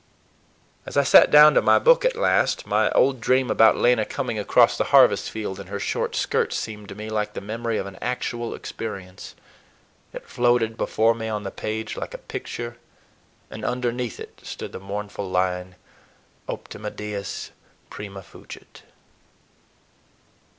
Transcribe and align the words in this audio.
As 0.83 0.97
I 0.97 1.03
sat 1.03 1.29
down 1.29 1.53
to 1.53 1.61
my 1.61 1.77
book 1.77 2.03
at 2.03 2.15
last, 2.15 2.65
my 2.65 2.89
old 2.93 3.21
dream 3.21 3.51
about 3.51 3.77
Lena 3.77 4.03
coming 4.03 4.39
across 4.39 4.75
the 4.75 4.85
harvest 4.85 5.29
field 5.29 5.59
in 5.59 5.67
her 5.67 5.79
short 5.79 6.15
skirt 6.15 6.53
seemed 6.53 6.89
to 6.89 6.95
me 6.95 7.07
like 7.11 7.33
the 7.33 7.39
memory 7.39 7.77
of 7.77 7.85
an 7.85 7.99
actual 8.01 8.55
experience. 8.55 9.35
It 10.11 10.27
floated 10.27 10.75
before 10.75 11.13
me 11.13 11.27
on 11.27 11.43
the 11.43 11.51
page 11.51 11.97
like 11.97 12.15
a 12.15 12.17
picture, 12.17 12.77
and 13.51 13.63
underneath 13.63 14.19
it 14.19 14.39
stood 14.41 14.71
the 14.71 14.79
mournful 14.79 15.29
line: 15.29 15.75
Optima 16.49 16.89
dies… 16.89 17.51
prima 17.91 18.23
fugit. 18.23 18.81